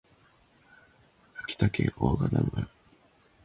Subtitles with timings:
[1.43, 2.67] 秋田県大潟村